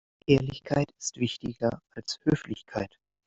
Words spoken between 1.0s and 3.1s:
wichtiger als Höflichkeit.